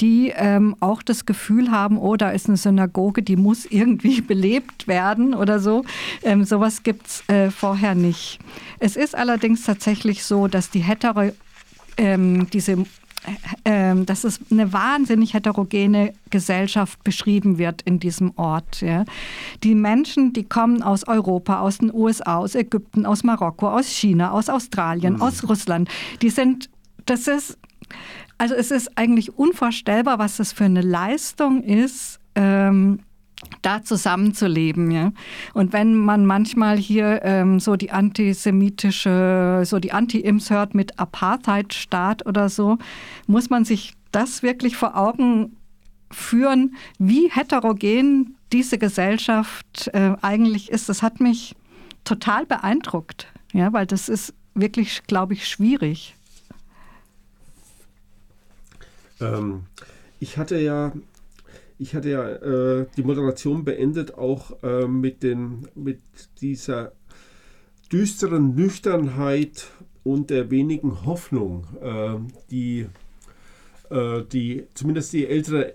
die 0.00 0.32
ähm, 0.34 0.76
auch 0.80 1.02
das 1.02 1.26
Gefühl 1.26 1.70
haben, 1.70 1.98
oh, 1.98 2.16
da 2.16 2.30
ist 2.30 2.48
eine 2.48 2.56
Synagoge, 2.56 3.22
die 3.22 3.36
muss 3.36 3.66
irgendwie 3.66 4.20
belebt 4.20 4.88
werden 4.88 5.34
oder 5.34 5.60
so. 5.60 5.84
Ähm, 6.22 6.44
sowas 6.44 6.82
gibt 6.82 7.06
es 7.06 7.28
äh, 7.28 7.50
vorher 7.50 7.94
nicht. 7.94 8.38
Es 8.78 8.96
ist 8.96 9.14
allerdings 9.14 9.64
tatsächlich 9.64 10.24
so, 10.24 10.48
dass 10.48 10.70
die 10.70 10.80
hetero 10.80 11.30
ähm, 11.96 12.48
diese 12.50 12.84
ähm, 13.64 14.06
dass 14.06 14.24
es 14.24 14.40
eine 14.50 14.72
wahnsinnig 14.72 15.34
heterogene 15.34 16.14
Gesellschaft 16.30 17.04
beschrieben 17.04 17.58
wird 17.58 17.82
in 17.82 18.00
diesem 18.00 18.32
Ort. 18.36 18.80
Ja. 18.80 19.04
Die 19.62 19.74
Menschen, 19.74 20.32
die 20.32 20.44
kommen 20.44 20.82
aus 20.82 21.06
Europa, 21.06 21.60
aus 21.60 21.78
den 21.78 21.92
USA, 21.92 22.38
aus 22.38 22.54
Ägypten, 22.54 23.04
aus 23.04 23.22
Marokko, 23.22 23.68
aus 23.68 23.88
China, 23.88 24.30
aus 24.30 24.48
Australien, 24.48 25.14
mhm. 25.14 25.22
aus 25.22 25.46
Russland, 25.48 25.88
die 26.22 26.30
sind, 26.30 26.70
das 27.04 27.28
ist, 27.28 27.58
also 28.40 28.54
es 28.54 28.70
ist 28.70 28.96
eigentlich 28.96 29.36
unvorstellbar, 29.36 30.18
was 30.18 30.38
das 30.38 30.54
für 30.54 30.64
eine 30.64 30.80
Leistung 30.80 31.62
ist, 31.62 32.20
ähm, 32.34 33.00
da 33.60 33.82
zusammenzuleben. 33.82 34.90
Ja? 34.90 35.12
Und 35.52 35.74
wenn 35.74 35.94
man 35.94 36.24
manchmal 36.24 36.78
hier 36.78 37.20
ähm, 37.22 37.60
so 37.60 37.76
die 37.76 37.90
antisemitische, 37.90 39.64
so 39.66 39.78
die 39.78 39.92
Anti-Ims 39.92 40.48
hört 40.48 40.74
mit 40.74 40.98
Apartheidstaat 40.98 42.24
oder 42.24 42.48
so, 42.48 42.78
muss 43.26 43.50
man 43.50 43.66
sich 43.66 43.92
das 44.10 44.42
wirklich 44.42 44.74
vor 44.74 44.96
Augen 44.96 45.56
führen, 46.10 46.76
wie 46.98 47.30
heterogen 47.30 48.36
diese 48.54 48.78
Gesellschaft 48.78 49.90
äh, 49.92 50.14
eigentlich 50.22 50.70
ist. 50.70 50.88
Das 50.88 51.02
hat 51.02 51.20
mich 51.20 51.56
total 52.04 52.46
beeindruckt, 52.46 53.26
ja, 53.52 53.70
weil 53.74 53.84
das 53.84 54.08
ist 54.08 54.32
wirklich, 54.54 55.02
glaube 55.06 55.34
ich, 55.34 55.46
schwierig. 55.46 56.16
Ähm, 59.20 59.62
ich 60.18 60.36
hatte 60.36 60.58
ja, 60.58 60.92
ich 61.78 61.94
hatte 61.94 62.10
ja 62.10 62.28
äh, 62.28 62.86
die 62.96 63.02
Moderation 63.02 63.64
beendet 63.64 64.14
auch 64.14 64.62
äh, 64.62 64.86
mit, 64.86 65.22
den, 65.22 65.68
mit 65.74 66.00
dieser 66.40 66.92
düsteren 67.90 68.54
Nüchternheit 68.54 69.68
und 70.04 70.30
der 70.30 70.50
wenigen 70.50 71.04
Hoffnung, 71.04 71.66
äh, 71.82 72.16
die, 72.50 72.86
die 74.32 74.68
zumindest 74.72 75.12
die 75.12 75.26
ältere 75.26 75.74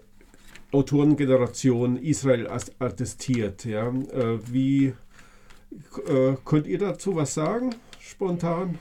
Autorengeneration 0.75 1.98
Israel 1.98 2.48
attestiert. 2.80 3.66
Ja? 3.66 3.88
Äh, 3.90 4.40
wie 4.52 4.94
äh, 6.08 6.36
könnt 6.44 6.68
ihr 6.68 6.78
dazu 6.78 7.16
was 7.16 7.34
sagen, 7.34 7.74
spontan? 8.00 8.78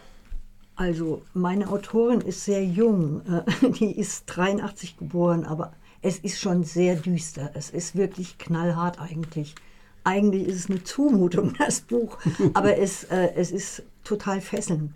Also 0.76 1.22
meine 1.34 1.68
Autorin 1.68 2.20
ist 2.20 2.44
sehr 2.44 2.64
jung, 2.64 3.22
äh, 3.26 3.70
die 3.78 3.98
ist 3.98 4.24
83 4.26 4.96
geboren, 4.96 5.44
aber 5.44 5.72
es 6.02 6.18
ist 6.18 6.40
schon 6.40 6.64
sehr 6.64 6.96
düster. 6.96 7.50
Es 7.54 7.70
ist 7.70 7.96
wirklich 7.96 8.38
knallhart 8.38 9.00
eigentlich. 9.00 9.54
Eigentlich 10.02 10.46
ist 10.48 10.56
es 10.56 10.70
eine 10.70 10.82
Zumutung, 10.82 11.54
das 11.58 11.80
Buch, 11.80 12.18
aber 12.54 12.76
es, 12.78 13.04
äh, 13.04 13.30
es 13.36 13.50
ist 13.50 13.82
total 14.02 14.40
fesselnd. 14.40 14.92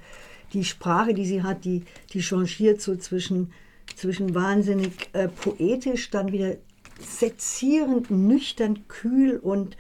Die 0.53 0.65
Sprache, 0.65 1.15
die 1.15 1.27
sie 1.27 1.43
hat, 1.43 1.65
die, 1.65 1.85
die 2.13 2.23
changiert 2.23 2.81
so 2.81 2.97
zwischen, 2.97 3.53
zwischen 3.97 4.35
wahnsinnig 4.35 5.11
äh, 5.13 5.29
poetisch, 5.29 6.11
dann 6.11 6.33
wieder 6.33 6.57
sezierend, 7.01 8.11
nüchtern, 8.11 8.89
kühl 8.89 9.37
und 9.37 9.77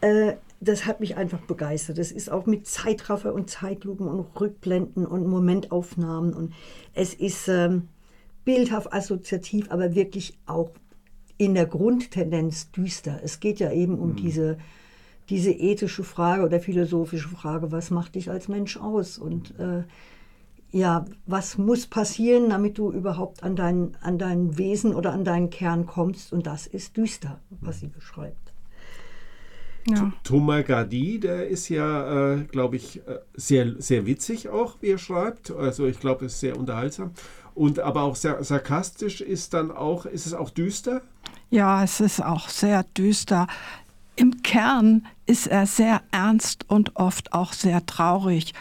äh, 0.00 0.34
das 0.60 0.86
hat 0.86 1.00
mich 1.00 1.16
einfach 1.16 1.40
begeistert. 1.40 1.98
Das 1.98 2.10
ist 2.10 2.30
auch 2.30 2.46
mit 2.46 2.66
Zeitraffer 2.66 3.34
und 3.34 3.50
Zeitlupen 3.50 4.08
und 4.08 4.40
Rückblenden 4.40 5.06
und 5.06 5.26
Momentaufnahmen 5.26 6.32
und 6.32 6.54
es 6.94 7.14
ist 7.14 7.48
ähm, 7.48 7.88
bildhaft 8.44 8.92
assoziativ, 8.92 9.70
aber 9.70 9.94
wirklich 9.94 10.38
auch 10.46 10.70
in 11.36 11.54
der 11.54 11.66
Grundtendenz 11.66 12.70
düster. 12.70 13.20
Es 13.22 13.40
geht 13.40 13.60
ja 13.60 13.70
eben 13.72 13.98
um 13.98 14.10
mhm. 14.10 14.16
diese, 14.16 14.58
diese 15.28 15.50
ethische 15.50 16.04
Frage 16.04 16.44
oder 16.44 16.60
philosophische 16.60 17.28
Frage, 17.28 17.72
was 17.72 17.90
macht 17.90 18.14
dich 18.14 18.30
als 18.30 18.48
Mensch 18.48 18.78
aus? 18.78 19.18
Und 19.18 19.58
äh, 19.58 19.84
ja, 20.70 21.04
was 21.26 21.58
muss 21.58 21.86
passieren, 21.86 22.48
damit 22.48 22.78
du 22.78 22.90
überhaupt 22.90 23.42
an 23.42 23.56
dein, 23.56 23.96
an 24.00 24.18
dein 24.18 24.56
Wesen 24.56 24.94
oder 24.94 25.12
an 25.12 25.24
deinen 25.24 25.50
Kern 25.50 25.84
kommst? 25.86 26.32
Und 26.32 26.46
das 26.46 26.66
ist 26.66 26.96
düster, 26.96 27.40
was 27.60 27.80
sie 27.80 27.88
beschreibt. 27.88 28.45
Ja. 29.88 30.12
Thomas 30.24 30.64
Gardi, 30.64 31.20
der 31.20 31.48
ist 31.48 31.68
ja, 31.68 32.34
äh, 32.34 32.44
glaube 32.44 32.76
ich, 32.76 32.98
äh, 33.06 33.18
sehr, 33.34 33.80
sehr 33.80 34.06
witzig 34.06 34.48
auch, 34.48 34.76
wie 34.80 34.90
er 34.90 34.98
schreibt. 34.98 35.50
Also 35.50 35.86
ich 35.86 36.00
glaube, 36.00 36.26
es 36.26 36.34
ist 36.34 36.40
sehr 36.40 36.58
unterhaltsam. 36.58 37.12
Und 37.54 37.78
aber 37.78 38.02
auch 38.02 38.16
sehr 38.16 38.42
sarkastisch 38.44 39.20
ist 39.20 39.54
dann 39.54 39.70
auch, 39.70 40.04
ist 40.04 40.26
es 40.26 40.34
auch 40.34 40.50
düster? 40.50 41.02
Ja, 41.50 41.84
es 41.84 42.00
ist 42.00 42.22
auch 42.22 42.48
sehr 42.48 42.82
düster. 42.96 43.46
Im 44.16 44.42
Kern 44.42 45.06
ist 45.26 45.46
er 45.46 45.66
sehr 45.66 46.02
ernst 46.10 46.68
und 46.68 46.96
oft 46.96 47.32
auch 47.32 47.52
sehr 47.52 47.84
traurig. 47.86 48.54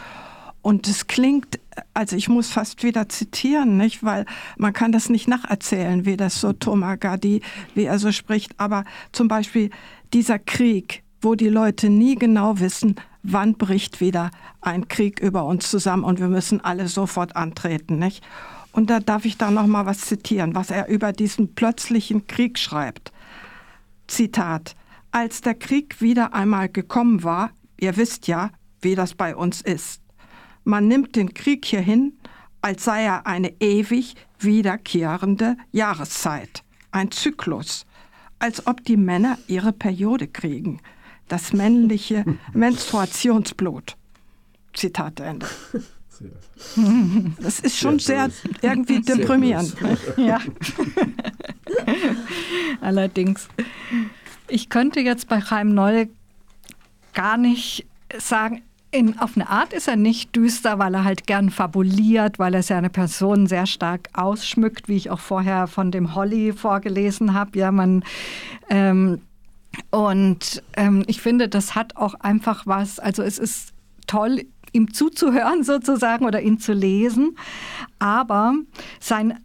Und 0.62 0.88
es 0.88 1.08
klingt, 1.08 1.60
also 1.94 2.16
ich 2.16 2.28
muss 2.28 2.50
fast 2.50 2.84
wieder 2.84 3.08
zitieren, 3.08 3.78
nicht? 3.78 4.04
weil 4.04 4.26
man 4.58 4.74
kann 4.74 4.92
das 4.92 5.10
nicht 5.10 5.28
nacherzählen, 5.28 6.06
wie 6.06 6.18
das 6.18 6.42
so 6.42 6.54
Thomas 6.54 7.00
Gardi, 7.00 7.42
wie 7.74 7.84
er 7.84 8.00
so 8.00 8.12
spricht. 8.12 8.52
Aber 8.58 8.84
zum 9.12 9.28
Beispiel 9.28 9.70
dieser 10.12 10.40
Krieg, 10.40 11.04
wo 11.26 11.36
die 11.36 11.50
Leute 11.50 11.90
nie 11.90 12.16
genau 12.16 12.60
wissen, 12.60 12.96
wann 13.24 13.56
bricht 13.56 14.00
wieder 14.00 14.30
ein 14.62 14.88
Krieg 14.88 15.20
über 15.20 15.46
uns 15.46 15.70
zusammen 15.72 16.04
und 16.04 16.20
wir 16.20 16.28
müssen 16.28 16.64
alle 16.64 16.88
sofort 16.88 17.36
antreten, 17.36 17.98
nicht? 17.98 18.24
Und 18.72 18.92
da 18.92 19.00
darf 19.00 19.26
ich 19.26 19.38
da 19.38 19.50
noch 19.50 19.66
mal 19.66 19.88
was 19.88 20.02
zitieren, 20.02 20.54
was 20.54 20.70
er 20.70 20.88
über 20.88 21.12
diesen 21.12 21.56
plötzlichen 21.56 22.28
Krieg 22.28 22.60
schreibt. 22.60 23.12
Zitat: 24.08 24.76
Als 25.12 25.42
der 25.42 25.56
Krieg 25.56 26.00
wieder 26.00 26.34
einmal 26.34 26.70
gekommen 26.70 27.24
war, 27.24 27.50
ihr 27.80 27.98
wisst 27.98 28.28
ja, 28.28 28.52
wie 28.82 28.94
das 28.94 29.16
bei 29.16 29.36
uns 29.36 29.62
ist. 29.62 30.02
Man 30.64 30.88
nimmt 30.88 31.16
den 31.16 31.34
Krieg 31.34 31.66
hierhin, 31.66 32.14
als 32.62 32.84
sei 32.84 33.04
er 33.04 33.26
eine 33.26 33.52
ewig 33.60 34.16
wiederkehrende 34.38 35.58
Jahreszeit, 35.72 36.64
ein 36.92 37.10
Zyklus, 37.10 37.88
als 38.38 38.68
ob 38.68 38.84
die 38.84 38.98
Männer 38.98 39.40
ihre 39.48 39.74
Periode 39.74 40.28
kriegen, 40.28 40.82
das 41.28 41.54
männliche 41.54 42.26
Menstruationsblut. 42.54 43.96
Zitat 44.74 45.20
Ende. 45.20 45.48
Das 47.42 47.60
ist 47.60 47.78
schon 47.78 48.00
sehr, 48.00 48.30
sehr 48.30 48.52
irgendwie 48.62 49.02
deprimierend. 49.02 49.76
ja. 50.18 50.40
Allerdings. 52.82 53.48
Ich 54.48 54.70
könnte 54.70 55.00
jetzt 55.00 55.28
bei 55.28 55.42
Chaim 55.42 55.74
Noll 55.74 56.10
gar 57.14 57.38
nicht 57.38 57.86
sagen, 58.18 58.62
in, 58.92 59.20
auf 59.20 59.36
eine 59.36 59.50
Art 59.50 59.74
ist 59.74 59.90
er 59.90 59.98
nicht 59.98 60.36
düster, 60.36 60.80
weil 60.80 60.94
er 60.94 61.04
halt 61.04 61.28
gern 61.28 61.50
fabuliert, 61.50 62.40
weil 62.40 62.54
er 62.54 62.64
seine 62.64 62.90
Person 62.90 63.46
sehr 63.46 63.66
stark 63.66 64.10
ausschmückt, 64.14 64.88
wie 64.88 64.96
ich 64.96 65.10
auch 65.10 65.20
vorher 65.20 65.68
von 65.68 65.92
dem 65.92 66.16
Holly 66.16 66.54
vorgelesen 66.54 67.34
habe. 67.34 67.60
Ja, 67.60 67.72
man 67.72 68.04
ähm, 68.70 69.22
und 69.92 70.64
ähm, 70.78 71.04
ich 71.08 71.22
finde, 71.22 71.50
das 71.50 71.76
hat 71.76 71.96
auch 71.96 72.16
einfach 72.16 72.66
was. 72.66 73.00
Also 73.00 73.24
es 73.24 73.40
ist 73.40 73.74
toll, 74.08 74.44
ihm 74.72 74.94
zuzuhören 74.94 75.64
sozusagen 75.64 76.26
oder 76.26 76.42
ihn 76.42 76.60
zu 76.60 76.74
lesen, 76.74 77.38
aber 78.00 78.54
sein 79.00 79.40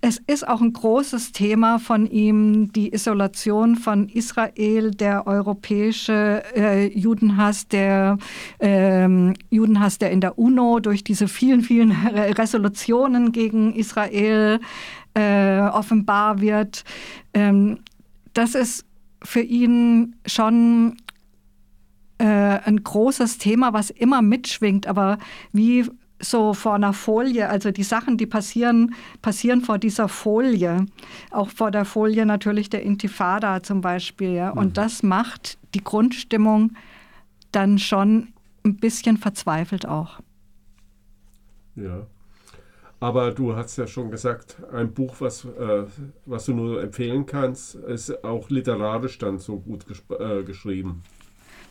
es 0.00 0.20
ist 0.26 0.46
auch 0.46 0.60
ein 0.60 0.72
großes 0.72 1.32
Thema 1.32 1.78
von 1.78 2.06
ihm, 2.06 2.72
die 2.72 2.92
Isolation 2.92 3.76
von 3.76 4.08
Israel, 4.08 4.90
der 4.90 5.26
europäische 5.26 6.42
äh, 6.56 6.86
Judenhass, 6.98 7.68
der 7.68 8.18
ähm, 8.58 9.34
Judenhass, 9.50 9.98
der 9.98 10.10
in 10.10 10.20
der 10.20 10.38
UNO 10.38 10.80
durch 10.80 11.04
diese 11.04 11.28
vielen, 11.28 11.62
vielen 11.62 11.92
Resolutionen 12.14 13.32
gegen 13.32 13.74
Israel 13.74 14.60
äh, 15.14 15.60
offenbar 15.60 16.40
wird. 16.40 16.84
Ähm, 17.34 17.78
das 18.34 18.54
ist 18.54 18.84
für 19.24 19.40
ihn 19.40 20.16
schon 20.26 20.96
äh, 22.18 22.24
ein 22.24 22.82
großes 22.82 23.38
Thema, 23.38 23.72
was 23.72 23.90
immer 23.90 24.22
mitschwingt, 24.22 24.86
aber 24.86 25.18
wie 25.52 25.86
so 26.20 26.54
vor 26.54 26.74
einer 26.74 26.92
Folie, 26.92 27.48
also 27.48 27.72
die 27.72 27.82
Sachen, 27.82 28.16
die 28.16 28.26
passieren, 28.26 28.94
passieren 29.22 29.60
vor 29.60 29.78
dieser 29.78 30.08
Folie, 30.08 30.86
auch 31.30 31.50
vor 31.50 31.70
der 31.70 31.84
Folie 31.84 32.24
natürlich 32.24 32.70
der 32.70 32.82
Intifada 32.82 33.62
zum 33.62 33.80
Beispiel. 33.80 34.30
Ja? 34.30 34.50
Und 34.50 34.68
mhm. 34.68 34.72
das 34.74 35.02
macht 35.02 35.58
die 35.74 35.82
Grundstimmung 35.82 36.74
dann 37.50 37.78
schon 37.78 38.28
ein 38.64 38.76
bisschen 38.76 39.16
verzweifelt 39.16 39.86
auch. 39.86 40.20
Ja. 41.74 42.06
Aber 43.02 43.32
du 43.32 43.56
hast 43.56 43.76
ja 43.78 43.88
schon 43.88 44.12
gesagt, 44.12 44.58
ein 44.72 44.94
Buch, 44.94 45.16
was, 45.18 45.44
äh, 45.44 45.82
was 46.24 46.44
du 46.44 46.54
nur 46.54 46.80
empfehlen 46.80 47.26
kannst, 47.26 47.74
ist 47.74 48.22
auch 48.22 48.48
literarisch 48.48 49.18
dann 49.18 49.40
so 49.40 49.58
gut 49.58 49.84
äh, 50.20 50.44
geschrieben. 50.44 51.02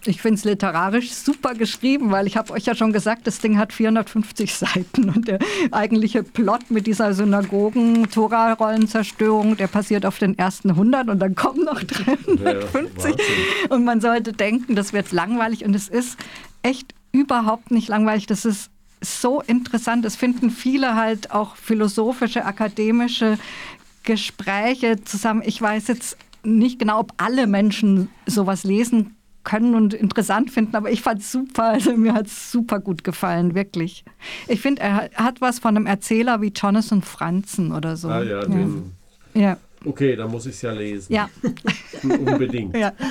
Ich 0.04 0.22
finde 0.22 0.40
es 0.40 0.44
literarisch 0.44 1.14
super 1.14 1.54
geschrieben, 1.54 2.12
weil 2.12 2.28
ich 2.28 2.36
habe 2.36 2.52
euch 2.52 2.66
ja 2.66 2.76
schon 2.76 2.92
gesagt, 2.92 3.28
das 3.28 3.40
Ding 3.40 3.58
hat 3.58 3.72
450 3.72 4.54
Seiten 4.56 5.10
und 5.10 5.30
der 5.30 5.40
eigentliche 5.72 6.22
Plot 6.22 6.70
mit 6.70 6.86
dieser 6.86 7.14
Synagogen-Tora-Rollenzerstörung, 7.14 9.56
der 9.56 9.68
passiert 9.68 10.06
auf 10.06 10.20
den 10.20 10.38
ersten 10.38 10.72
100 10.72 11.08
und 11.08 11.20
dann 11.20 11.36
kommen 11.36 11.64
noch 11.64 11.82
350. 11.82 13.16
Ja, 13.16 13.22
und 13.70 13.86
man 13.86 14.02
sollte 14.02 14.34
denken, 14.34 14.76
das 14.76 14.92
wird 14.92 15.14
langweilig 15.14 15.64
und 15.64 15.74
es 15.78 15.88
ist 15.88 16.20
echt 16.62 16.94
überhaupt 17.14 17.72
nicht 17.72 17.88
langweilig. 17.88 18.26
Das 18.26 18.44
ist 18.44 18.70
so 19.02 19.42
interessant. 19.42 20.06
Es 20.06 20.16
finden 20.16 20.50
viele 20.50 20.96
halt 20.96 21.32
auch 21.32 21.56
philosophische, 21.56 22.46
akademische 22.46 23.38
Gespräche 24.04 25.04
zusammen. 25.04 25.42
Ich 25.46 25.62
weiß 25.62 25.88
jetzt 25.88 26.18
nicht 26.44 26.80
genau, 26.80 27.00
ob 27.00 27.14
alle 27.18 27.48
Menschen 27.48 28.10
sowas 28.26 28.64
lesen 28.64 29.16
können 29.44 29.74
und 29.74 29.94
interessant 29.94 30.52
finden, 30.52 30.76
aber 30.76 30.92
ich 30.92 31.02
fand 31.02 31.22
es 31.22 31.32
super, 31.32 31.64
also 31.64 31.98
mir 31.98 32.14
hat 32.14 32.28
es 32.28 32.52
super 32.52 32.80
gut 32.80 33.04
gefallen, 33.04 33.56
wirklich. 33.56 34.06
Ich 34.48 34.62
finde, 34.62 34.84
er 34.84 35.10
hat 35.16 35.42
was 35.42 35.58
von 35.60 35.76
einem 35.76 35.88
Erzähler 35.88 36.42
wie 36.42 36.52
Jonathan 36.56 37.02
Franzen 37.02 37.72
oder 37.72 37.98
so. 37.98 38.10
Ah 38.10 38.22
ja, 38.22 38.46
den, 38.46 38.92
ja. 39.34 39.58
Okay, 39.84 40.16
dann 40.16 40.30
muss 40.30 40.46
ich 40.46 40.54
es 40.54 40.62
ja 40.62 40.72
lesen. 40.74 41.12
Ja. 41.12 41.30
Unbedingt. 42.04 42.76
Ja. 42.78 42.94